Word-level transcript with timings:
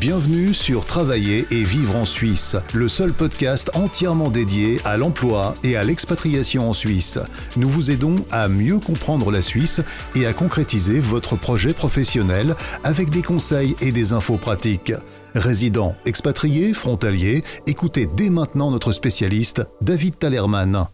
Bienvenue 0.00 0.54
sur 0.54 0.84
Travailler 0.84 1.46
et 1.52 1.62
vivre 1.62 1.94
en 1.94 2.04
Suisse, 2.04 2.56
le 2.72 2.88
seul 2.88 3.12
podcast 3.12 3.70
entièrement 3.74 4.28
dédié 4.28 4.80
à 4.84 4.96
l'emploi 4.96 5.54
et 5.62 5.76
à 5.76 5.84
l'expatriation 5.84 6.68
en 6.68 6.72
Suisse. 6.72 7.20
Nous 7.56 7.68
vous 7.68 7.92
aidons 7.92 8.16
à 8.32 8.48
mieux 8.48 8.80
comprendre 8.80 9.30
la 9.30 9.40
Suisse 9.40 9.82
et 10.16 10.26
à 10.26 10.32
concrétiser 10.32 10.98
votre 10.98 11.36
projet 11.36 11.74
professionnel 11.74 12.56
avec 12.82 13.10
des 13.10 13.22
conseils 13.22 13.76
et 13.80 13.92
des 13.92 14.12
infos 14.12 14.36
pratiques. 14.36 14.92
Résidents, 15.36 15.94
expatriés, 16.06 16.72
frontaliers, 16.72 17.44
écoutez 17.68 18.08
dès 18.16 18.30
maintenant 18.30 18.72
notre 18.72 18.90
spécialiste, 18.90 19.62
David 19.80 20.18
Talerman. 20.18 20.88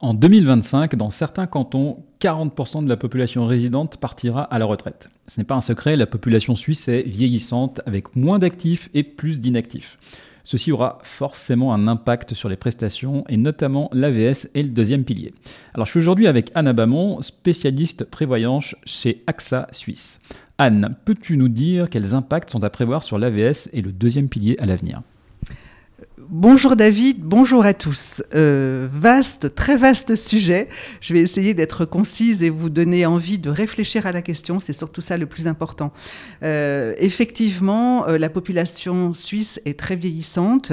En 0.00 0.12
2025, 0.12 0.94
dans 0.96 1.08
certains 1.08 1.46
cantons, 1.46 2.04
40% 2.20 2.84
de 2.84 2.88
la 2.88 2.98
population 2.98 3.46
résidente 3.46 3.96
partira 3.96 4.42
à 4.42 4.58
la 4.58 4.66
retraite. 4.66 5.08
Ce 5.26 5.40
n'est 5.40 5.46
pas 5.46 5.54
un 5.54 5.62
secret, 5.62 5.96
la 5.96 6.06
population 6.06 6.54
suisse 6.54 6.86
est 6.88 7.02
vieillissante 7.02 7.80
avec 7.86 8.14
moins 8.14 8.38
d'actifs 8.38 8.90
et 8.92 9.02
plus 9.02 9.40
d'inactifs. 9.40 9.98
Ceci 10.44 10.70
aura 10.70 10.98
forcément 11.02 11.72
un 11.72 11.88
impact 11.88 12.34
sur 12.34 12.50
les 12.50 12.56
prestations 12.56 13.24
et 13.30 13.38
notamment 13.38 13.88
l'AVS 13.94 14.48
et 14.54 14.62
le 14.62 14.68
deuxième 14.68 15.04
pilier. 15.04 15.32
Alors 15.72 15.86
je 15.86 15.92
suis 15.92 16.00
aujourd'hui 16.00 16.26
avec 16.26 16.52
Anne 16.54 16.68
Abamon, 16.68 17.22
spécialiste 17.22 18.04
prévoyance 18.04 18.76
chez 18.84 19.24
AXA 19.26 19.66
Suisse. 19.72 20.20
Anne, 20.58 20.94
peux-tu 21.06 21.38
nous 21.38 21.48
dire 21.48 21.88
quels 21.88 22.12
impacts 22.12 22.50
sont 22.50 22.62
à 22.64 22.70
prévoir 22.70 23.02
sur 23.02 23.18
l'AVS 23.18 23.70
et 23.72 23.80
le 23.80 23.92
deuxième 23.92 24.28
pilier 24.28 24.56
à 24.58 24.66
l'avenir? 24.66 25.00
Bonjour 26.28 26.74
David, 26.74 27.20
bonjour 27.20 27.64
à 27.64 27.72
tous. 27.72 28.20
Euh, 28.34 28.88
vaste, 28.90 29.54
très 29.54 29.76
vaste 29.76 30.16
sujet. 30.16 30.66
Je 31.00 31.14
vais 31.14 31.20
essayer 31.20 31.54
d'être 31.54 31.84
concise 31.84 32.42
et 32.42 32.50
vous 32.50 32.68
donner 32.68 33.06
envie 33.06 33.38
de 33.38 33.48
réfléchir 33.48 34.06
à 34.06 34.12
la 34.12 34.22
question. 34.22 34.58
C'est 34.58 34.72
surtout 34.72 35.00
ça 35.00 35.16
le 35.16 35.26
plus 35.26 35.46
important. 35.46 35.92
Euh, 36.42 36.94
effectivement, 36.98 38.08
euh, 38.08 38.18
la 38.18 38.28
population 38.28 39.12
suisse 39.12 39.60
est 39.66 39.78
très 39.78 39.94
vieillissante. 39.94 40.72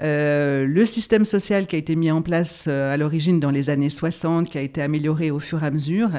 le 0.00 0.84
système 0.84 1.24
social 1.24 1.66
qui 1.66 1.76
a 1.76 1.78
été 1.78 1.96
mis 1.96 2.10
en 2.10 2.20
place 2.20 2.68
à 2.68 2.98
l'origine 2.98 3.40
dans 3.40 3.50
les 3.50 3.70
années 3.70 3.88
60, 3.88 4.50
qui 4.50 4.58
a 4.58 4.60
été 4.60 4.82
amélioré 4.82 5.30
au 5.30 5.40
fur 5.40 5.62
et 5.64 5.66
à 5.66 5.70
mesure, 5.70 6.10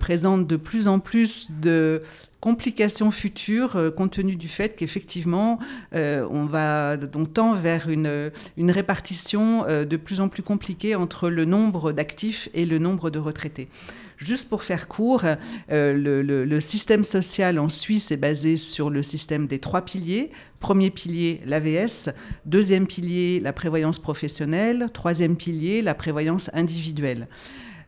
présente 0.00 0.46
de 0.46 0.56
plus 0.56 0.88
en 0.88 0.98
plus 0.98 1.48
de 1.60 2.02
complications 2.40 3.10
futures 3.10 3.76
euh, 3.76 3.90
compte 3.90 4.12
tenu 4.12 4.36
du 4.36 4.48
fait 4.48 4.76
qu'effectivement 4.76 5.58
euh, 5.94 6.26
on 6.30 6.44
va 6.44 6.96
donc 6.96 7.34
tend 7.34 7.54
vers 7.54 7.88
une, 7.88 8.30
une 8.56 8.70
répartition 8.70 9.64
euh, 9.66 9.84
de 9.84 9.96
plus 9.96 10.20
en 10.20 10.28
plus 10.28 10.42
compliquée 10.42 10.94
entre 10.94 11.30
le 11.30 11.44
nombre 11.44 11.92
d'actifs 11.92 12.48
et 12.54 12.64
le 12.64 12.78
nombre 12.78 13.10
de 13.10 13.18
retraités. 13.18 13.68
Juste 14.16 14.48
pour 14.48 14.64
faire 14.64 14.88
court, 14.88 15.22
le, 15.68 16.22
le, 16.22 16.60
système 16.60 17.04
social 17.04 17.56
en 17.60 17.68
Suisse 17.68 18.10
est 18.10 18.16
basé 18.16 18.56
sur 18.56 18.90
le 18.90 19.04
système 19.04 19.46
des 19.46 19.60
trois 19.60 19.82
piliers. 19.82 20.32
Premier 20.58 20.90
pilier, 20.90 21.40
l'AVS. 21.46 22.10
Deuxième 22.44 22.88
pilier, 22.88 23.38
la 23.38 23.52
prévoyance 23.52 24.00
professionnelle. 24.00 24.88
Troisième 24.92 25.36
pilier, 25.36 25.82
la 25.82 25.94
prévoyance 25.94 26.50
individuelle. 26.52 27.28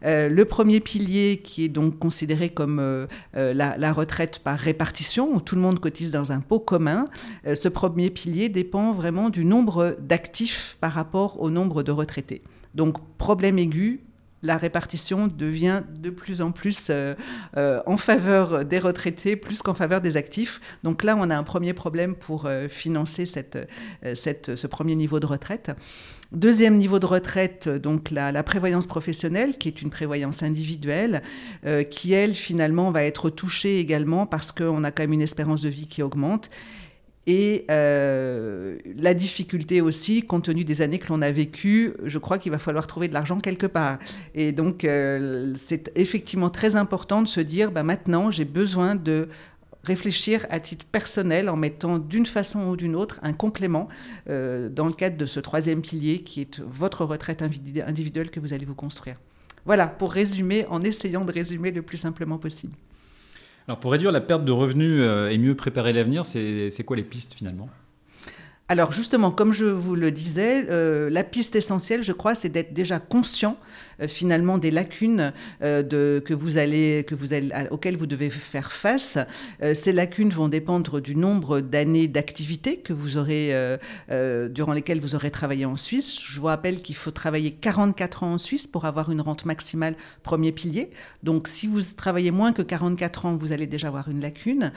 Euh, 0.05 0.29
le 0.29 0.45
premier 0.45 0.81
pilier 0.81 1.41
qui 1.43 1.65
est 1.65 1.69
donc 1.69 1.99
considéré 1.99 2.49
comme 2.49 2.79
euh, 2.79 3.07
euh, 3.37 3.53
la, 3.53 3.93
retraite 3.93 4.39
par 4.39 4.59
répartition, 4.59 5.33
où 5.33 5.41
tout 5.41 5.55
le 5.55 5.61
monde 5.61 5.81
cotise 5.81 6.11
dans 6.11 6.33
un 6.33 6.41
pot 6.41 6.61
commun, 6.61 7.07
ce 7.45 7.69
premier 7.69 8.11
pilier 8.11 8.49
dépend 8.49 8.93
vraiment 8.93 9.31
du 9.31 9.45
nombre 9.45 9.97
d'actifs 10.01 10.77
par 10.81 10.93
rapport 10.93 11.41
au 11.41 11.51
nombre 11.51 11.83
de 11.83 11.91
retraités. 11.91 12.43
Donc 12.75 12.99
problème 13.19 13.59
aigu, 13.59 14.01
la 14.43 14.57
répartition 14.57 15.27
devient 15.27 15.83
de 15.99 16.11
plus 16.11 16.41
en 16.41 16.53
plus 16.53 16.91
en 17.57 17.97
faveur 17.97 18.65
des 18.65 18.79
retraités 18.79 19.37
plus 19.37 19.61
qu'en 19.63 19.75
faveur 19.75 20.01
des 20.01 20.17
actifs. 20.17 20.61
Donc 20.85 21.03
là, 21.03 21.17
on 21.19 21.31
a 21.31 21.37
un 21.37 21.43
premier 21.43 21.75
problème 21.75 22.15
pour 22.15 22.49
financer 22.69 23.27
ce 23.27 24.67
premier 24.67 24.95
niveau 24.95 25.19
de 25.21 25.27
retraite. 25.27 25.73
Deuxième 26.33 26.79
niveau 26.79 27.01
de 27.01 27.07
retraite, 27.07 27.69
donc 27.69 28.13
la, 28.13 28.43
prévoyance 28.45 28.87
professionnelle, 28.87 29.59
qui 29.59 29.67
est 29.67 29.83
une 29.83 29.91
prévoyance 29.91 30.45
individuelle, 30.45 31.23
euh, 31.67 31.83
qui, 31.83 32.13
elle, 32.13 32.35
finalement, 32.35 32.93
va 32.93 33.03
être 33.03 33.31
touchée 33.31 33.81
également 33.81 34.27
parce 34.27 34.53
qu'on 34.53 34.85
a 34.85 34.93
quand 34.93 35.03
même 35.03 35.13
une 35.13 35.23
espérance 35.23 35.61
de 35.61 35.69
vie 35.69 35.89
qui 35.89 36.03
augmente. 36.03 36.49
Et 37.27 37.67
euh, 37.71 38.79
la 38.97 39.13
difficulté 39.13 39.81
aussi, 39.81 40.23
compte 40.23 40.45
tenu 40.45 40.65
des 40.65 40.83
années 40.83 40.99
que 40.99 41.09
l'on 41.09 41.21
a 41.21 41.31
vécues, 41.31 41.93
je 42.05 42.19
crois 42.19 42.39
qu'il 42.39 42.51
va 42.51 42.59
falloir 42.59 42.87
trouver 42.87 43.09
de 43.09 43.15
l'argent 43.15 43.41
quelque 43.41 43.67
part. 43.67 43.99
Et 44.35 44.53
donc, 44.53 44.85
euh, 44.85 45.53
c'est 45.57 45.93
effectivement 45.97 46.49
très 46.49 46.77
important 46.77 47.23
de 47.23 47.29
se 47.29 47.41
dire, 47.41 47.73
bah, 47.73 47.83
maintenant, 47.83 48.31
j'ai 48.31 48.45
besoin 48.45 48.95
de 48.95 49.29
réfléchir 49.85 50.47
à 50.51 50.61
titre 50.61 50.87
personnel 50.87 51.49
en 51.49 51.57
mettant 51.57 51.99
d'une 51.99 52.27
façon 52.27 52.69
ou 52.69 52.77
d'une 52.77 52.97
autre 52.97 53.19
un 53.23 53.33
complément 53.33 53.89
euh, 54.29 54.69
dans 54.69 54.87
le 54.87 54.93
cadre 54.93 55.17
de 55.17 55.27
ce 55.27 55.41
troisième 55.41 55.83
pilier 55.83 56.21
qui 56.21 56.41
est 56.43 56.61
votre 56.61 57.05
retraite 57.05 57.43
individuelle 57.43 58.31
que 58.31 58.41
vous 58.41 58.53
allez 58.53 58.67
vous 58.67 58.75
construire. 58.75 59.17
Voilà, 59.67 59.87
pour 59.87 60.13
résumer, 60.13 60.67
en 60.67 60.83
essayant 60.83 61.25
de 61.25 61.33
résumer 61.33 61.71
le 61.71 61.83
plus 61.83 61.99
simplement 61.99 62.39
possible. 62.39 62.75
Alors 63.69 63.79
pour 63.79 63.93
réduire 63.93 64.11
la 64.11 64.21
perte 64.21 64.45
de 64.45 64.53
revenus 64.53 65.01
euh, 65.01 65.29
et 65.29 65.39
mieux 65.39 65.55
préparer 65.55 65.93
l'avenir, 65.93 66.25
c'est 66.25 66.85
quoi 66.85 66.97
les 66.97 67.05
pistes 67.05 67.35
finalement? 67.35 67.69
Alors 68.71 68.93
justement, 68.93 69.33
comme 69.33 69.53
je 69.53 69.65
vous 69.65 69.97
le 69.97 70.13
disais, 70.13 70.67
euh, 70.71 71.11
la 71.11 71.25
piste 71.25 71.57
essentielle, 71.57 72.05
je 72.05 72.13
crois, 72.13 72.37
c'est 72.37 72.49
d'être 72.49 72.73
déjà 72.73 73.01
conscient 73.01 73.57
euh, 74.01 74.07
finalement 74.07 74.59
des 74.59 74.71
lacunes 74.71 75.33
euh, 75.61 75.83
de, 75.83 76.23
que 76.25 76.35
vous 76.35 76.57
allez, 76.57 77.05
que 77.05 77.17
vous 77.17 77.31
auxquelles 77.73 77.97
vous 77.97 78.07
devez 78.07 78.31
faire 78.31 78.71
face. 78.71 79.19
ces 79.75 79.93
lacunes 79.93 80.31
vont 80.31 80.47
dépendre 80.47 81.01
du 81.01 81.17
nombre 81.17 81.59
d'années 81.61 82.07
d'activité 82.07 82.77
que 82.77 82.93
vous 82.93 83.19
aurez, 83.19 83.53
durant 84.51 84.73
lesquelles 84.73 85.01
vous 85.01 85.17
aurez 85.17 85.33
travaillé 85.33 85.65
en 85.65 85.77
Suisse. 85.77 86.21
Je 86.23 86.39
vous 86.39 86.47
rappelle 86.47 86.81
qu'il 86.81 86.95
faut 86.95 87.11
travailler 87.11 87.51
44 87.51 88.23
ans 88.23 88.33
en 88.35 88.39
Suisse 88.39 88.69
pour 88.69 88.85
avoir 88.85 89.11
une 89.11 89.21
rente 89.21 89.47
maximale 89.47 89.97
premier 90.23 90.53
pilier. 90.53 90.91
Donc 91.25 91.49
si 91.49 91.67
vous 91.67 91.83
travaillez 91.97 92.31
moins 92.31 92.53
que 92.53 92.63
44 92.63 93.27
ans, 93.27 93.37
vous 93.37 93.53
allez 93.53 93.67
déjà 93.67 93.89
avoir 93.89 94.09
une 94.09 94.21
lacune. 94.21 94.73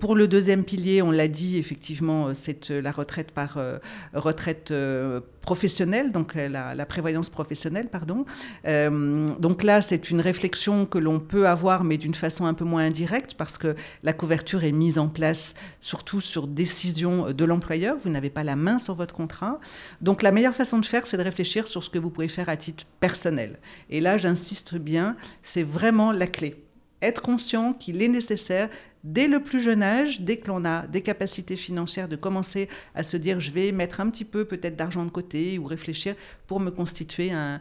pour 0.00 0.14
le 0.14 0.28
deuxième 0.28 0.64
pilier, 0.64 1.00
on 1.00 1.10
l'a 1.10 1.28
dit, 1.28 1.56
effectivement, 1.56 2.34
c'est 2.34 2.68
la 2.70 2.92
retraite 3.06 3.30
par 3.30 3.56
euh, 3.56 3.78
retraite 4.14 4.72
euh, 4.72 5.20
professionnelle, 5.40 6.10
donc 6.10 6.34
euh, 6.36 6.48
la, 6.48 6.86
prévoyance 6.86 7.30
professionnelle, 7.30 7.88
pardon. 7.88 8.24
donc 8.64 9.62
là, 9.62 9.80
c'est 9.80 10.10
une 10.10 10.20
réflexion 10.20 10.86
que 10.86 10.98
l'on 10.98 11.20
peut 11.20 11.46
avoir, 11.46 11.84
mais 11.84 11.98
d'une 11.98 12.14
façon 12.14 12.46
un 12.46 12.54
peu 12.54 12.64
moins 12.64 12.84
indirecte, 12.84 13.34
parce 13.34 13.58
que 13.58 13.74
la 14.02 14.12
couverture 14.12 14.64
est 14.64 14.72
mise 14.72 14.98
en 14.98 15.08
place 15.08 15.54
surtout 15.80 16.20
sur 16.20 16.46
décision 16.46 17.32
de 17.32 17.44
l'employeur. 17.44 17.96
Vous 18.02 18.10
n'avez 18.10 18.30
pas 18.30 18.44
la 18.44 18.56
main 18.56 18.78
sur 18.78 18.94
votre 18.94 19.14
contrat. 19.14 19.60
Donc 20.00 20.22
la 20.22 20.32
meilleure 20.32 20.54
façon 20.54 20.78
de 20.78 20.86
faire, 20.86 21.06
c'est 21.06 21.16
de 21.16 21.22
réfléchir 21.22 21.68
sur 21.68 21.84
ce 21.84 21.90
que 21.90 21.98
vous 21.98 22.10
pouvez 22.10 22.28
faire 22.28 22.48
à 22.48 22.56
titre 22.56 22.84
personnel. 23.00 23.58
Et 23.90 24.00
là, 24.00 24.16
j'insiste 24.16 24.76
bien, 24.76 25.16
c'est 25.42 25.64
vraiment 25.64 26.12
la 26.12 26.26
clé 26.26 26.65
être 27.02 27.22
conscient 27.22 27.72
qu'il 27.72 28.02
est 28.02 28.08
nécessaire 28.08 28.68
dès 29.06 29.28
le 29.28 29.40
plus 29.40 29.60
jeune 29.60 29.82
âge, 29.82 30.20
dès 30.20 30.36
que 30.36 30.48
l'on 30.48 30.64
a 30.64 30.86
des 30.86 31.00
capacités 31.00 31.56
financières, 31.56 32.08
de 32.08 32.16
commencer 32.16 32.68
à 32.94 33.02
se 33.02 33.16
dire 33.16 33.40
je 33.40 33.50
vais 33.50 33.72
mettre 33.72 34.00
un 34.00 34.10
petit 34.10 34.24
peu 34.24 34.44
peut-être 34.44 34.76
d'argent 34.76 35.04
de 35.04 35.10
côté 35.10 35.58
ou 35.58 35.64
réfléchir 35.64 36.14
pour 36.46 36.60
me 36.60 36.70
constituer 36.70 37.30
un, 37.30 37.60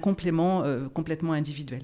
complément 0.00 0.62
euh, 0.64 0.88
complètement 0.88 1.32
individuel. 1.32 1.82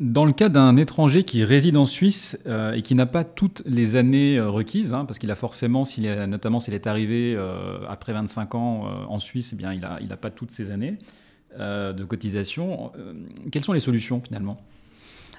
Dans 0.00 0.24
le 0.24 0.32
cas 0.32 0.48
d'un 0.48 0.76
étranger 0.76 1.22
qui 1.22 1.44
réside 1.44 1.76
en 1.76 1.84
Suisse 1.84 2.36
euh, 2.46 2.72
et 2.72 2.82
qui 2.82 2.96
n'a 2.96 3.06
pas 3.06 3.22
toutes 3.22 3.62
les 3.66 3.94
années 3.94 4.36
euh, 4.36 4.50
requises, 4.50 4.94
hein, 4.94 5.04
parce 5.04 5.20
qu'il 5.20 5.30
a 5.30 5.36
forcément, 5.36 5.84
notamment 6.26 6.58
s'il 6.58 6.74
est 6.74 6.88
arrivé 6.88 7.38
après 7.88 8.12
25 8.12 8.54
ans 8.56 9.06
en 9.08 9.18
Suisse, 9.18 9.50
eh 9.52 9.56
bien, 9.56 9.72
il 9.72 10.08
n'a 10.08 10.16
pas 10.16 10.30
toutes 10.30 10.50
ces 10.50 10.72
années 10.72 10.98
de 11.58 12.04
cotisation, 12.04 12.92
quelles 13.50 13.64
sont 13.64 13.72
les 13.72 13.80
solutions 13.80 14.20
finalement? 14.20 14.58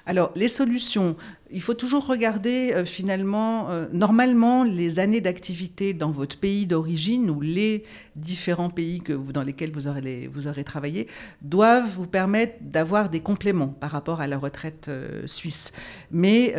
Alors, 0.06 0.32
les 0.36 0.48
solutions, 0.48 1.16
il 1.50 1.62
faut 1.62 1.72
toujours 1.72 2.06
regarder 2.06 2.72
euh, 2.74 2.84
finalement, 2.84 3.70
euh, 3.70 3.86
normalement, 3.92 4.62
les 4.62 4.98
années 4.98 5.22
d'activité 5.22 5.94
dans 5.94 6.10
votre 6.10 6.38
pays 6.38 6.66
d'origine 6.66 7.30
ou 7.30 7.40
les 7.40 7.84
différents 8.14 8.68
pays 8.68 9.00
que 9.00 9.14
dans 9.14 9.42
lesquels 9.42 9.72
vous 9.72 9.88
aurez, 9.88 10.64
travaillé 10.64 11.08
doivent 11.40 11.88
vous 11.88 12.06
permettre 12.06 12.56
d'avoir 12.60 13.08
des 13.08 13.20
compléments 13.20 13.68
par 13.68 13.90
rapport 13.92 14.20
à 14.20 14.26
la 14.26 14.36
retraite 14.36 14.88
euh, 14.88 15.26
suisse. 15.26 15.72
Mais 16.10 16.54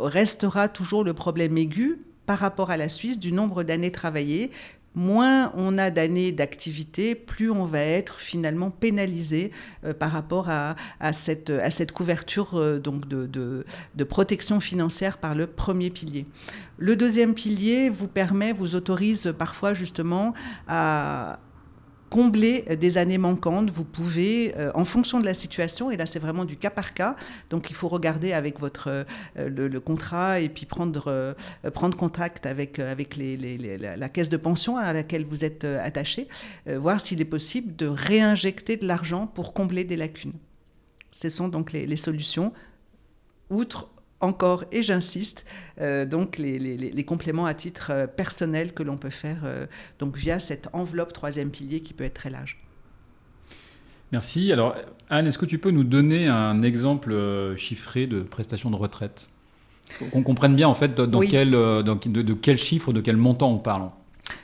restera 0.00 0.68
toujours 0.68 1.04
le 1.04 1.12
problème 1.12 1.56
aigu 1.58 1.98
par 2.26 2.38
rapport 2.38 2.70
à 2.70 2.76
la 2.76 2.88
Suisse 2.88 3.18
du 3.18 3.32
nombre 3.32 3.62
d'années 3.62 3.92
travaillées 3.92 4.50
moins 4.96 5.52
on 5.54 5.78
a 5.78 5.90
d'années 5.90 6.32
d'activité, 6.32 7.14
plus 7.14 7.50
on 7.50 7.64
va 7.64 7.80
être 7.80 8.18
finalement 8.18 8.70
pénalisé 8.70 9.52
euh, 9.84 9.94
par 9.94 10.10
rapport 10.10 10.48
à, 10.48 10.74
cette, 11.12 11.92
couverture 11.92 12.58
euh, 12.58 12.80
de, 12.80 14.04
protection 14.04 14.58
financière 14.58 15.18
par 15.18 15.34
le 15.34 15.46
premier 15.46 15.90
pilier. 15.90 16.24
Le 16.78 16.96
deuxième 16.96 17.34
pilier 17.34 17.90
vous 17.90 18.08
permet, 18.08 18.52
vous 18.52 18.74
autorise 18.74 19.32
parfois 19.38 19.74
justement 19.74 20.34
à 20.66 21.38
combler 22.16 22.62
des 22.62 22.96
années 22.96 23.18
manquantes. 23.18 23.68
Vous 23.68 23.84
pouvez, 23.84 24.54
en 24.74 24.86
fonction 24.86 25.20
de 25.20 25.26
la 25.26 25.34
situation, 25.34 25.90
et 25.90 25.98
là 25.98 26.06
c'est 26.06 26.18
vraiment 26.18 26.46
du 26.46 26.56
cas 26.56 26.70
par 26.70 26.94
cas, 26.94 27.14
donc 27.50 27.68
il 27.68 27.76
faut 27.76 27.88
regarder 27.88 28.32
avec 28.32 28.58
votre, 28.58 29.04
le, 29.36 29.78
contrat 29.80 30.40
et 30.40 30.48
puis 30.48 30.64
prendre, 30.64 31.36
prendre 31.74 31.94
contact 31.94 32.46
avec, 32.46 32.78
avec 32.78 33.16
les, 33.16 33.36
la 33.76 34.08
caisse 34.08 34.30
de 34.30 34.38
pension 34.38 34.78
à 34.78 34.94
laquelle 34.94 35.26
vous 35.26 35.44
êtes 35.44 35.64
attaché, 35.64 36.26
voir 36.66 37.00
s'il 37.00 37.20
est 37.20 37.26
possible 37.26 37.76
de 37.76 37.86
réinjecter 37.86 38.78
de 38.78 38.86
l'argent 38.86 39.26
pour 39.26 39.52
combler 39.52 39.84
des 39.84 39.96
lacunes. 39.96 40.32
Ce 41.12 41.28
sont 41.28 41.48
donc 41.48 41.72
les, 41.72 41.96
solutions, 41.96 42.52
outre 43.50 43.88
encore, 44.20 44.64
et 44.72 44.82
j'insiste, 44.82 45.44
euh, 45.80 46.06
donc 46.06 46.38
les, 46.38 47.04
compléments 47.04 47.46
à 47.46 47.54
titre 47.54 47.90
euh, 47.90 48.06
personnel 48.06 48.72
que 48.72 48.82
l'on 48.82 48.96
peut 48.96 49.10
faire 49.10 49.42
euh, 49.44 49.66
donc 49.98 50.16
via 50.16 50.38
cette 50.38 50.68
enveloppe 50.72 51.12
troisième 51.12 51.50
pilier 51.50 51.80
qui 51.80 51.92
peut 51.92 52.04
être 52.04 52.14
très 52.14 52.30
large. 52.30 52.58
Merci. 54.12 54.52
Alors 54.52 54.76
Anne, 55.10 55.26
est-ce 55.26 55.38
que 55.38 55.46
tu 55.46 55.58
peux 55.58 55.70
nous 55.70 55.84
donner 55.84 56.28
un 56.28 56.62
exemple 56.62 57.14
chiffré 57.56 58.06
de 58.06 58.20
prestation 58.20 58.70
de 58.70 58.76
retraite? 58.76 59.28
Qu'on 60.12 60.22
comprenne 60.22 60.56
bien 60.56 60.68
en 60.68 60.74
fait 60.74 60.94
dans, 60.94 61.20
quel, 61.20 61.50
de, 61.50 61.82
de, 61.82 62.34
quel 62.34 62.56
chiffre, 62.56 62.92
de 62.92 63.00
quel 63.00 63.16
montant 63.16 63.50
on 63.50 63.58
parle. 63.58 63.90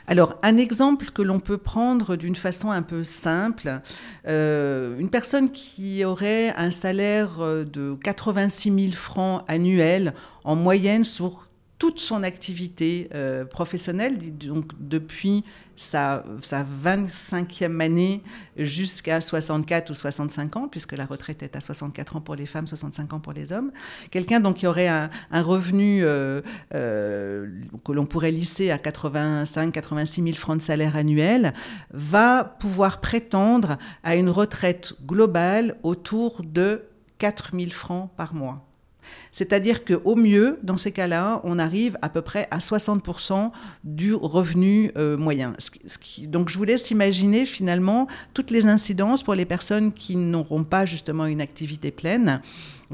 Alors, 0.07 0.37
un 0.43 0.57
exemple 0.57 1.11
que 1.11 1.21
l'on 1.21 1.39
peut 1.39 1.57
prendre 1.57 2.15
d'une 2.15 2.35
façon 2.35 2.71
un 2.71 2.81
peu 2.81 3.03
simple, 3.03 3.81
euh, 4.27 4.97
une 4.99 5.09
personne 5.09 5.51
qui 5.51 6.03
aurait 6.03 6.53
un 6.57 6.71
salaire 6.71 7.39
euh, 7.39 7.63
de 7.63 7.95
86 8.03 8.87
000 8.87 8.91
francs 8.93 9.43
annuels 9.47 10.13
en 10.43 10.55
moyenne 10.55 11.05
sur 11.05 11.47
toute 11.79 11.99
son 11.99 12.23
activité 12.23 13.09
euh, 13.13 13.45
professionnelle, 13.45 14.17
donc 14.37 14.71
depuis 14.79 15.43
sa, 15.75 16.23
sa 16.41 16.63
25e 16.63 17.79
année 17.81 18.23
jusqu'à 18.57 19.21
64 19.21 19.89
ou 19.89 19.93
65 19.93 20.55
ans, 20.55 20.67
puisque 20.67 20.93
la 20.93 21.05
retraite 21.05 21.43
est 21.43 21.55
à 21.55 21.61
64 21.61 22.17
ans 22.17 22.21
pour 22.21 22.35
les 22.35 22.45
femmes, 22.45 22.67
65 22.67 23.13
ans 23.13 23.19
pour 23.19 23.33
les 23.33 23.51
hommes. 23.51 23.71
Quelqu'un 24.11 24.39
donc 24.39 24.57
qui 24.57 24.67
aurait 24.67 24.87
un, 24.87 25.09
revenu 25.31 26.03
euh, 26.03 26.41
euh, 26.73 27.47
que 27.83 27.91
l'on 27.91 28.05
pourrait 28.05 28.31
lisser 28.31 28.71
à 28.71 28.77
85-86 28.77 30.23
000 30.23 30.35
francs 30.35 30.57
de 30.57 30.61
salaire 30.61 30.95
annuel 30.95 31.53
va 31.91 32.43
pouvoir 32.43 33.01
prétendre 33.01 33.77
à 34.03 34.15
une 34.15 34.29
retraite 34.29 34.93
globale 35.05 35.77
autour 35.83 36.41
de 36.43 36.83
4 37.17 37.51
000 37.55 37.71
francs 37.71 38.09
par 38.15 38.33
mois. 38.33 38.72
C'est-à-dire 39.31 39.83
qu'au 39.85 40.15
mieux, 40.15 40.59
dans 40.63 40.77
ces 40.77 40.91
cas-là, 40.91 41.41
on 41.43 41.59
arrive 41.59 41.97
à 42.01 42.09
peu 42.09 42.21
près 42.21 42.47
à 42.51 42.59
60% 42.59 43.51
du 43.83 44.13
revenu 44.13 44.91
euh, 44.97 45.17
moyen. 45.17 45.53
donc 46.23 46.49
je 46.49 46.57
vous 46.57 46.63
laisse 46.63 46.91
imaginer 46.91 47.45
finalement 47.45 48.07
toutes 48.33 48.51
les 48.51 48.67
incidences 48.67 49.23
pour 49.23 49.35
les 49.35 49.45
personnes 49.45 49.91
qui 49.91 50.15
n'auront 50.15 50.63
pas 50.63 50.85
justement 50.85 51.25
une 51.25 51.41
activité 51.41 51.91
pleine 51.91 52.41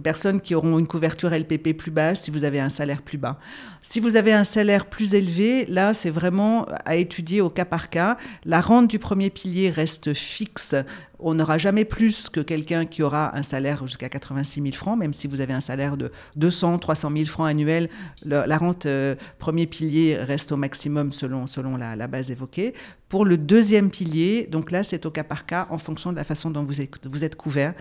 personnes 0.01 0.41
qui 0.41 0.55
auront 0.55 0.79
une 0.79 0.87
couverture 0.87 1.31
LPP 1.31 1.73
plus 1.77 1.91
basse 1.91 2.23
si 2.23 2.31
vous 2.31 2.43
avez 2.43 2.59
un 2.59 2.69
salaire 2.69 3.01
plus 3.01 3.17
bas. 3.17 3.39
Si 3.81 3.99
vous 3.99 4.15
avez 4.15 4.33
un 4.33 4.43
salaire 4.43 4.85
plus 4.85 5.13
élevé, 5.13 5.65
là, 5.67 5.93
c'est 5.93 6.09
vraiment 6.09 6.65
à 6.85 6.95
étudier 6.95 7.41
au 7.41 7.49
cas 7.49 7.65
par 7.65 7.89
cas. 7.89 8.17
La 8.45 8.61
rente 8.61 8.87
du 8.87 8.99
premier 8.99 9.29
pilier 9.29 9.69
reste 9.69 10.13
fixe. 10.13 10.75
On 11.19 11.33
n'aura 11.33 11.57
jamais 11.57 11.85
plus 11.85 12.29
que 12.29 12.39
quelqu'un 12.39 12.85
qui 12.85 13.03
aura 13.03 13.35
un 13.37 13.43
salaire 13.43 13.85
jusqu'à 13.85 14.09
86 14.09 14.61
000 14.61 14.73
francs, 14.73 14.97
même 14.97 15.13
si 15.13 15.27
vous 15.27 15.41
avez 15.41 15.53
un 15.53 15.59
salaire 15.59 15.97
de 15.99 16.11
200, 16.37 16.79
300 16.79 17.11
000 17.13 17.25
francs 17.25 17.47
annuels, 17.47 17.89
la 18.25 18.57
rente 18.57 18.87
euh, 18.87 19.15
premier 19.37 19.67
pilier 19.67 20.17
reste 20.17 20.51
au 20.51 20.57
maximum 20.57 21.11
selon, 21.11 21.45
selon 21.45 21.77
la, 21.77 22.07
base 22.07 22.31
évoquée. 22.31 22.73
Pour 23.07 23.25
le 23.25 23.37
deuxième 23.37 23.91
pilier, 23.91 24.47
donc 24.49 24.71
là, 24.71 24.83
c'est 24.83 25.05
au 25.05 25.11
cas 25.11 25.23
par 25.23 25.45
cas 25.45 25.67
en 25.69 25.77
fonction 25.77 26.11
de 26.11 26.15
la 26.15 26.23
façon 26.23 26.49
dont 26.49 26.63
vous 26.63 26.81
êtes, 26.81 27.05
vous 27.05 27.23
êtes 27.23 27.35
couvert 27.35 27.73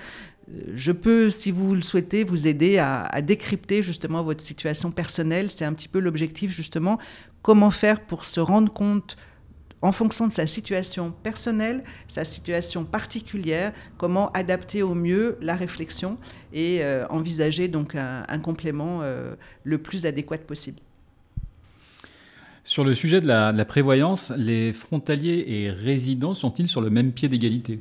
je 0.75 0.93
peux, 0.93 1.31
si 1.31 1.51
vous 1.51 1.75
le 1.75 1.81
souhaitez, 1.81 2.25
vous 2.25 2.47
aider 2.47 2.79
à, 2.79 3.21
décrypter 3.23 3.83
justement 3.83 4.23
votre 4.23 4.43
situation 4.43 4.91
personnelle. 4.91 5.51
C'est 5.51 5.65
un 5.65 5.73
petit 5.73 5.89
peu 5.89 5.99
l'objectif 5.99 6.51
justement. 6.51 6.99
Comment 7.43 7.71
faire 7.71 8.01
pour 8.01 8.25
se 8.25 8.41
rendre 8.41 8.73
compte 8.73 9.17
en 9.83 9.93
fonction 9.93 10.27
de 10.27 10.33
sa 10.33 10.47
situation 10.47 11.13
personnelle, 11.23 11.85
sa 12.09 12.25
situation 12.25 12.85
particulière, 12.85 13.73
comment 13.97 14.31
adapter 14.33 14.83
au 14.83 14.95
mieux 14.95 15.39
la 15.41 15.55
réflexion 15.55 16.19
et 16.53 16.79
euh, 16.83 17.07
envisager 17.09 17.69
donc 17.69 17.95
un, 17.95 18.39
complément 18.39 19.01
euh, 19.03 19.35
le 19.65 19.79
plus 19.79 20.07
adéquat 20.07 20.39
possible. 20.39 20.79
Sur 22.65 22.85
le 22.85 22.93
sujet 22.93 23.21
de 23.21 23.27
la 23.27 23.65
prévoyance, 23.65 24.33
les 24.37 24.73
frontaliers 24.73 25.45
et 25.49 25.71
résidents 25.71 26.35
sont-ils 26.35 26.69
sur 26.69 26.81
le 26.81 26.91
même 26.91 27.13
pied 27.13 27.29
d'égalité? 27.29 27.79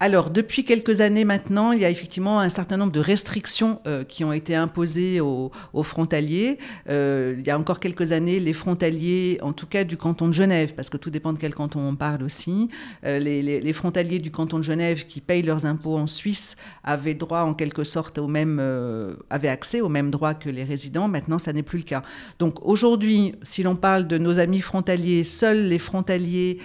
Alors, 0.00 0.30
depuis 0.30 0.64
quelques 0.64 1.00
années 1.00 1.24
maintenant, 1.24 1.72
il 1.72 1.80
y 1.80 1.84
a 1.84 1.90
effectivement 1.90 2.38
un 2.38 2.48
certain 2.48 2.76
nombre 2.76 2.92
de 2.92 3.00
restrictions 3.00 3.80
euh, 3.88 4.04
qui 4.04 4.22
ont 4.22 4.32
été 4.32 4.54
imposées 4.54 5.20
aux, 5.20 5.50
frontaliers. 5.82 6.58
Euh, 6.88 7.34
il 7.36 7.44
y 7.44 7.50
a 7.50 7.58
encore 7.58 7.80
quelques 7.80 8.12
années, 8.12 8.38
les 8.38 8.52
frontaliers, 8.52 9.38
en 9.42 9.52
tout 9.52 9.66
cas 9.66 9.82
du 9.82 9.96
canton 9.96 10.28
de 10.28 10.32
Genève, 10.32 10.74
parce 10.74 10.88
que 10.88 10.96
tout 10.96 11.10
dépend 11.10 11.32
de 11.32 11.38
quel 11.38 11.52
canton 11.52 11.80
on 11.80 11.96
parle 11.96 12.22
aussi, 12.22 12.68
euh, 13.04 13.18
les, 13.18 13.72
frontaliers 13.72 14.20
du 14.20 14.30
canton 14.30 14.58
de 14.58 14.62
Genève 14.62 15.04
qui 15.06 15.20
payent 15.20 15.42
leurs 15.42 15.66
impôts 15.66 15.96
en 15.96 16.06
Suisse 16.06 16.56
avaient 16.84 17.14
droit 17.14 17.40
en 17.40 17.54
quelque 17.54 17.82
sorte 17.82 18.18
au 18.18 18.28
même, 18.28 18.60
avaient 19.30 19.48
accès 19.48 19.80
aux 19.80 19.88
mêmes 19.88 20.10
droits 20.10 20.34
que 20.34 20.48
les 20.48 20.64
résidents. 20.64 21.08
Maintenant, 21.08 21.38
ça 21.38 21.52
n'est 21.52 21.62
plus 21.62 21.78
le 21.78 21.84
cas. 21.84 22.02
Donc 22.38 22.64
aujourd'hui, 22.64 23.34
si 23.42 23.62
l'on 23.64 23.76
parle 23.76 24.06
de 24.06 24.16
nos 24.16 24.38
amis 24.38 24.60
frontaliers, 24.60 25.24
seuls 25.24 25.68
les 25.68 25.78
frontaliers 25.78 26.58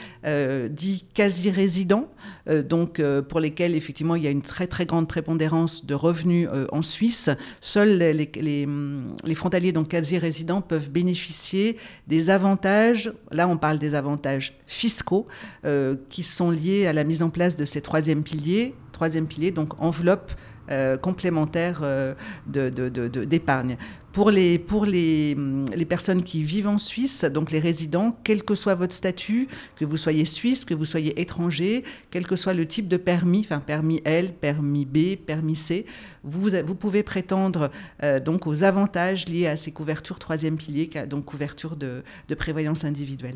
dits 0.69 1.05
quasi-résidents, 1.13 2.09
donc 2.47 3.01
pour 3.23 3.39
lesquels 3.39 3.75
effectivement 3.75 4.15
il 4.15 4.23
y 4.23 4.27
a 4.27 4.29
une 4.29 4.41
très 4.41 4.67
très 4.67 4.85
grande 4.85 5.07
prépondérance 5.07 5.85
de 5.85 5.93
revenus 5.93 6.47
euh, 6.51 6.65
en 6.71 6.81
Suisse. 6.81 7.29
Seuls 7.61 7.97
les, 7.97 8.65
hum, 8.65 9.15
frontaliers, 9.35 9.71
donc 9.71 9.89
quasi-résidents, 9.89 10.61
peuvent 10.61 10.89
bénéficier 10.89 11.77
des 12.07 12.29
avantages, 12.29 13.11
là 13.31 13.47
on 13.47 13.57
parle 13.57 13.79
des 13.79 13.95
avantages 13.95 14.57
fiscaux, 14.67 15.27
euh, 15.65 15.95
qui 16.09 16.23
sont 16.23 16.51
liés 16.51 16.87
à 16.87 16.93
la 16.93 17.03
mise 17.03 17.21
en 17.23 17.29
place 17.29 17.55
de 17.55 17.65
ces 17.65 17.81
troisième 17.81 18.23
piliers. 18.23 18.75
Troisième 18.91 19.25
pilier, 19.25 19.49
donc 19.49 19.81
enveloppe 19.81 20.33
euh, 20.71 20.95
complémentaire 20.95 21.81
euh, 21.83 22.13
d'épargne. 22.47 23.75
Pour, 24.13 24.31
les, 24.31 24.57
pour 24.57 24.85
les, 24.85 25.33
hum, 25.35 25.65
les, 25.75 25.83
personnes 25.83 26.23
qui 26.23 26.41
vivent 26.41 26.69
en 26.69 26.77
Suisse, 26.77 27.25
donc 27.25 27.51
les 27.51 27.59
résidents, 27.59 28.17
quel 28.23 28.43
que 28.43 28.55
soit 28.55 28.73
votre 28.73 28.93
statut, 28.93 29.49
que 29.75 29.83
vous 29.83 29.97
soyez 29.97 30.23
suisse, 30.23 30.63
que 30.63 30.73
vous 30.73 30.85
soyez 30.85 31.19
étranger, 31.19 31.83
quel 32.11 32.25
que 32.25 32.37
soit 32.37 32.53
le 32.53 32.65
type 32.65 32.87
de 32.87 32.95
permis, 32.95 33.41
enfin 33.41 33.59
permis 33.59 34.01
L, 34.05 34.31
permis 34.31 34.85
B, 34.85 35.17
permis 35.17 35.57
C, 35.57 35.85
vous, 36.23 36.51
vous 36.65 36.75
pouvez 36.75 37.03
prétendre 37.03 37.69
euh, 38.01 38.21
donc 38.21 38.47
aux 38.47 38.63
avantages 38.63 39.27
liés 39.27 39.47
à 39.47 39.57
ces 39.57 39.71
couvertures 39.71 40.17
troisième 40.17 40.55
pilier, 40.55 40.89
donc 41.09 41.25
couverture 41.25 41.75
de, 41.75 42.03
de 42.29 42.35
prévoyance 42.35 42.85
individuelle. 42.85 43.35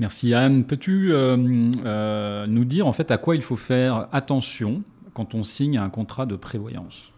Merci 0.00 0.34
Anne. 0.34 0.64
Peux-tu 0.64 1.12
nous 1.12 2.64
dire 2.64 2.88
en 2.88 2.92
fait 2.92 3.12
à 3.12 3.18
quoi 3.18 3.36
il 3.36 3.42
faut 3.42 3.56
faire 3.56 4.08
attention 4.10 4.82
quand 5.14 5.34
on 5.34 5.42
signe 5.42 5.78
un 5.78 5.90
contrat 5.90 6.26
de 6.26 6.36
prévoyance 6.36 7.12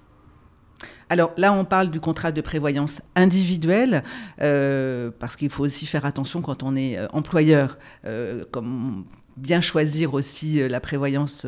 alors 1.09 1.33
là, 1.37 1.53
on 1.53 1.65
parle 1.65 1.91
du 1.91 2.01
contrat 2.01 2.33
de 2.33 2.41
prévoyance 2.41 3.03
individuel, 3.17 4.05
euh, 4.41 5.11
parce 5.19 5.37
qu'il 5.37 5.51
faut 5.51 5.65
aussi 5.65 5.87
faire 5.87 6.05
attention 6.05 6.41
quand 6.41 6.63
on 6.63 6.77
est 6.77 6.97
euh, 6.97 7.07
employeur, 7.13 7.79
euh, 8.07 8.45
comme 8.51 9.05
bien 9.37 9.61
choisir 9.61 10.15
aussi 10.15 10.69
la 10.69 10.81
prévoyance 10.81 11.47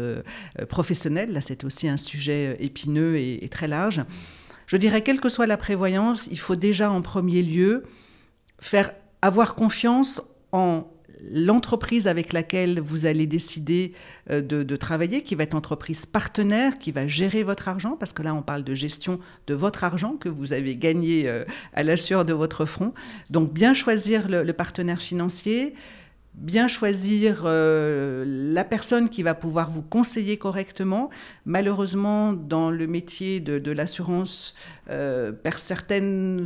professionnelle. 0.68 1.32
Là, 1.32 1.40
c'est 1.42 1.62
aussi 1.64 1.88
un 1.88 1.98
sujet 1.98 2.56
épineux 2.58 3.16
et, 3.16 3.44
et, 3.44 3.48
très 3.48 3.68
large. 3.68 4.02
Je 4.66 4.78
dirais, 4.78 5.02
quelle 5.02 5.20
que 5.20 5.28
soit 5.28 5.46
la 5.46 5.58
prévoyance, 5.58 6.26
il 6.30 6.38
faut 6.38 6.56
déjà 6.56 6.90
en 6.90 7.02
premier 7.02 7.42
lieu 7.42 7.82
faire 8.60 8.92
avoir 9.20 9.54
confiance 9.54 10.22
en 10.52 10.86
l'entreprise 11.30 12.06
avec 12.06 12.32
laquelle 12.32 12.80
vous 12.80 13.06
allez 13.06 13.26
décider 13.26 13.92
euh, 14.30 14.40
de, 14.40 14.76
travailler, 14.76 15.22
qui 15.22 15.34
va 15.34 15.44
être 15.44 15.54
l'entreprise 15.54 16.06
partenaire, 16.06 16.78
qui 16.78 16.92
va 16.92 17.06
gérer 17.06 17.42
votre 17.42 17.68
argent, 17.68 17.96
parce 17.98 18.12
que 18.12 18.22
là 18.22 18.34
on 18.34 18.42
parle 18.42 18.64
de 18.64 18.74
gestion 18.74 19.20
de 19.46 19.54
votre 19.54 19.84
argent 19.84 20.16
que 20.16 20.28
vous 20.28 20.52
avez 20.52 20.76
gagné 20.76 21.28
euh, 21.28 21.44
à 21.74 21.82
la 21.82 21.96
de 22.24 22.32
votre 22.32 22.64
front. 22.64 22.92
Donc 23.30 23.52
bien 23.52 23.74
choisir 23.74 24.28
le 24.28 24.52
partenaire 24.52 25.00
financier, 25.00 25.74
bien 26.34 26.66
choisir 26.66 27.42
euh, 27.44 28.24
la 28.26 28.64
personne 28.64 29.10
qui 29.10 29.22
va 29.22 29.34
pouvoir 29.34 29.70
vous 29.70 29.82
conseiller 29.82 30.38
correctement. 30.38 31.10
Malheureusement, 31.44 32.32
dans 32.32 32.70
le 32.70 32.86
métier 32.86 33.40
de, 33.40 33.70
l'assurance, 33.70 34.54
euh, 34.88 35.32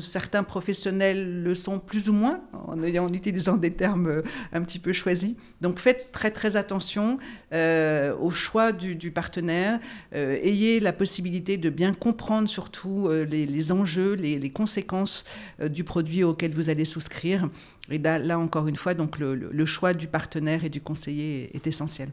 certains 0.01 0.43
professionnels 0.43 1.43
le 1.43 1.55
sont 1.55 1.79
plus 1.79 2.09
ou 2.09 2.13
moins, 2.13 2.41
en, 2.53 2.83
utilisant 3.13 3.57
des 3.57 3.71
termes 3.71 4.09
euh, 4.09 4.23
un 4.53 4.63
petit 4.63 4.81
peu 4.81 4.93
choisis. 4.93 5.35
Donc 5.61 5.79
faites 5.79 6.11
très 6.13 6.31
très 6.31 6.57
attention 6.57 7.19
au 7.53 8.31
choix 8.31 8.73
du, 8.73 9.11
partenaire. 9.11 9.79
ayez 10.13 10.81
la 10.81 10.93
possibilité 10.93 11.57
de 11.57 11.71
bien 11.71 11.95
comprendre 11.95 12.49
surtout 12.49 13.09
les, 13.09 13.73
enjeux, 13.73 14.15
les 14.15 14.51
conséquences 14.51 15.25
du 15.63 15.85
produit 15.85 16.25
auquel 16.25 16.53
vous 16.53 16.71
allez 16.71 16.85
souscrire. 16.85 17.49
Et 17.91 17.99
là, 17.99 18.39
encore 18.39 18.69
une 18.69 18.77
fois, 18.77 18.95
donc 18.95 19.19
le, 19.19 19.67
choix 19.67 19.95
du 19.95 20.07
partenaire 20.07 20.65
et 20.65 20.71
du 20.71 20.81
conseiller 20.81 21.51
est 21.55 21.67
essentiel. 21.67 22.11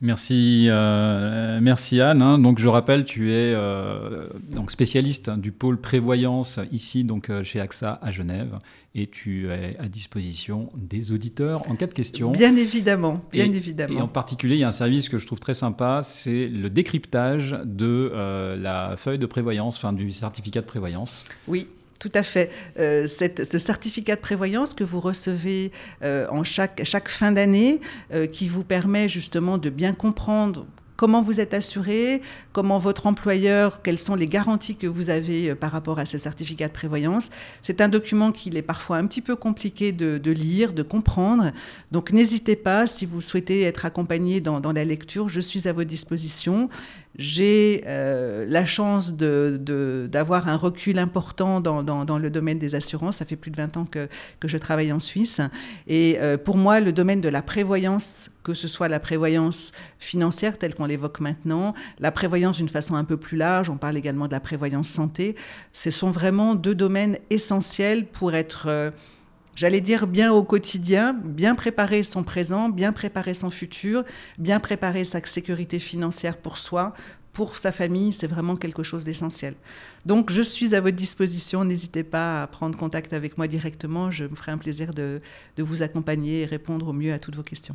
Merci, 0.00 0.66
euh, 0.68 1.58
merci 1.60 2.00
Anne. 2.00 2.22
Hein. 2.22 2.38
Donc 2.38 2.60
je 2.60 2.68
rappelle, 2.68 3.04
tu 3.04 3.32
es 3.32 3.52
euh, 3.52 4.28
donc 4.54 4.70
spécialiste 4.70 5.30
du 5.30 5.50
pôle 5.50 5.80
prévoyance 5.80 6.60
ici 6.70 7.02
donc 7.02 7.30
euh, 7.30 7.42
chez 7.42 7.58
AXA 7.58 7.98
à 8.00 8.12
Genève 8.12 8.60
et 8.94 9.08
tu 9.08 9.50
es 9.50 9.76
à 9.80 9.88
disposition 9.88 10.70
des 10.76 11.10
auditeurs 11.10 11.68
en 11.68 11.74
cas 11.74 11.88
de 11.88 11.94
questions. 11.94 12.30
Bien 12.30 12.54
évidemment, 12.54 13.24
bien 13.32 13.52
et, 13.52 13.56
évidemment. 13.56 13.98
Et 13.98 14.00
en 14.00 14.06
particulier, 14.06 14.54
il 14.54 14.60
y 14.60 14.64
a 14.64 14.68
un 14.68 14.72
service 14.72 15.08
que 15.08 15.18
je 15.18 15.26
trouve 15.26 15.40
très 15.40 15.54
sympa, 15.54 16.02
c'est 16.04 16.46
le 16.46 16.70
décryptage 16.70 17.58
de 17.64 18.12
la 18.56 18.96
feuille 18.96 19.18
de 19.18 19.26
prévoyance, 19.26 19.78
enfin 19.78 19.92
du 19.92 20.12
certificat 20.12 20.60
de 20.60 20.66
prévoyance. 20.66 21.24
Oui, 21.48 21.66
tout 21.98 22.12
à 22.14 22.22
fait. 22.22 22.50
Euh, 22.78 23.06
ce 23.08 23.58
certificat 23.58 24.14
de 24.14 24.20
prévoyance 24.20 24.74
que 24.74 24.84
vous 24.84 25.00
recevez 25.00 25.72
euh, 26.02 26.26
en 26.30 26.44
chaque, 26.44 27.08
fin 27.08 27.32
d'année, 27.32 27.80
euh, 28.12 28.26
qui 28.26 28.48
vous 28.48 28.64
permet 28.64 29.08
justement 29.08 29.58
de 29.58 29.70
bien 29.70 29.94
comprendre 29.94 30.66
comment 30.96 31.22
vous 31.22 31.38
êtes 31.38 31.54
assuré, 31.54 32.22
comment 32.52 32.78
votre 32.78 33.06
employeur, 33.06 33.82
quelles 33.82 34.00
sont 34.00 34.16
les 34.16 34.26
garanties 34.26 34.74
que 34.74 34.88
vous 34.88 35.10
avez 35.10 35.54
par 35.54 35.70
rapport 35.70 36.00
à 36.00 36.06
ce 36.06 36.18
certificat 36.18 36.66
de 36.66 36.72
prévoyance. 36.72 37.30
C'est 37.62 37.80
un 37.80 37.88
document 37.88 38.32
qu'il 38.32 38.56
est 38.56 38.62
parfois 38.62 38.96
un 38.96 39.06
petit 39.06 39.22
peu 39.22 39.36
compliqué 39.36 39.92
de, 39.92 40.30
lire, 40.32 40.72
de 40.72 40.82
comprendre. 40.82 41.52
Donc 41.92 42.10
n'hésitez 42.10 42.56
pas, 42.56 42.88
si 42.88 43.06
vous 43.06 43.20
souhaitez 43.20 43.62
être 43.62 43.84
accompagné 43.84 44.40
dans, 44.40 44.72
la 44.72 44.84
lecture, 44.84 45.28
je 45.28 45.40
suis 45.40 45.68
à 45.68 45.72
votre 45.72 45.88
disposition. 45.88 46.68
J'ai 47.18 47.82
euh, 47.86 48.46
la 48.48 48.64
chance 48.64 49.12
d'avoir 49.12 50.44
de, 50.44 50.50
un 50.50 50.56
recul 50.56 51.00
important 51.00 51.60
dans, 51.60 51.82
dans, 51.82 52.18
le 52.18 52.30
domaine 52.30 52.60
des 52.60 52.76
assurances. 52.76 53.16
Ça 53.16 53.24
fait 53.24 53.34
plus 53.34 53.50
de 53.50 53.56
20 53.56 53.76
ans 53.76 53.84
que, 53.90 54.08
que 54.38 54.46
je 54.46 54.56
travaille 54.56 54.92
en 54.92 55.00
Suisse. 55.00 55.40
Et 55.88 56.18
euh, 56.20 56.38
pour 56.38 56.56
moi, 56.56 56.78
le 56.78 56.92
domaine 56.92 57.20
de 57.20 57.28
la 57.28 57.42
prévoyance, 57.42 58.30
que 58.44 58.54
ce 58.54 58.68
soit 58.68 58.86
la 58.86 59.00
prévoyance 59.00 59.72
financière 59.98 60.58
telle 60.58 60.76
qu'on 60.76 60.86
l'évoque 60.86 61.18
maintenant, 61.18 61.74
la 61.98 62.12
prévoyance 62.12 62.58
d'une 62.58 62.68
façon 62.68 62.94
un 62.94 63.04
peu 63.04 63.16
plus 63.16 63.36
large, 63.36 63.68
on 63.68 63.78
parle 63.78 63.96
également 63.96 64.28
de 64.28 64.32
la 64.32 64.40
prévoyance 64.40 64.88
santé, 64.88 65.34
ce 65.72 65.90
sont 65.90 66.12
vraiment 66.12 66.54
deux 66.54 66.76
domaines 66.76 67.18
essentiels 67.30 68.06
pour 68.06 68.32
être... 68.34 68.66
Euh, 68.68 68.90
j'allais 69.58 69.80
dire 69.80 70.06
bien 70.06 70.32
au 70.32 70.44
quotidien, 70.44 71.12
bien 71.12 71.56
préparer 71.56 72.04
son 72.04 72.22
présent, 72.22 72.68
bien 72.68 72.92
préparer 72.92 73.34
son 73.34 73.50
futur, 73.50 74.04
bien 74.38 74.60
préparer 74.60 75.02
sa 75.02 75.20
sécurité 75.24 75.80
financière 75.80 76.36
pour 76.36 76.58
soi, 76.58 76.94
pour 77.32 77.56
sa 77.56 77.72
famille, 77.72 78.12
c'est 78.12 78.28
vraiment 78.28 78.56
quelque 78.56 78.84
chose 78.84 79.04
d'essentiel. 79.04 79.54
Donc 80.06 80.30
je 80.30 80.42
suis 80.42 80.76
à 80.76 80.80
votre 80.80 80.96
disposition, 80.96 81.64
n'hésitez 81.64 82.04
pas 82.04 82.44
à 82.44 82.46
prendre 82.46 82.78
contact 82.78 83.12
avec 83.12 83.36
moi 83.36 83.48
directement, 83.48 84.12
je 84.12 84.24
me 84.24 84.36
ferai 84.36 84.52
un 84.52 84.58
plaisir 84.58 84.94
de, 84.94 85.20
vous 85.58 85.82
accompagner 85.82 86.42
et 86.42 86.44
répondre 86.44 86.86
au 86.86 86.92
mieux 86.92 87.12
à 87.12 87.18
toutes 87.18 87.34
vos 87.34 87.42
questions. 87.42 87.74